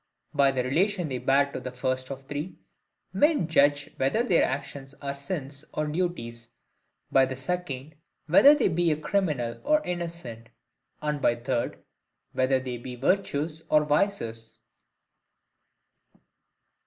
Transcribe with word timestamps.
By 0.33 0.49
the 0.49 0.63
relation 0.63 1.09
they 1.09 1.19
bear 1.19 1.51
to 1.51 1.59
the 1.59 1.69
first 1.69 2.09
of 2.09 2.27
these, 2.27 2.55
men 3.13 3.47
judge 3.47 3.91
whether 3.97 4.23
their 4.23 4.41
actions 4.43 4.95
are 4.95 5.13
sins 5.13 5.63
or 5.75 5.85
duties; 5.85 6.49
by 7.11 7.27
the 7.27 7.35
second, 7.35 7.93
whether 8.25 8.55
they 8.55 8.67
be 8.67 8.95
criminal 8.95 9.61
or 9.63 9.85
innocent; 9.85 10.49
and 11.03 11.21
by 11.21 11.35
the 11.35 11.43
third, 11.45 11.83
whether 12.33 12.59
they 12.59 12.77
be 12.77 12.95
virtues 12.95 13.61
or 13.69 13.85
vices. 13.85 14.57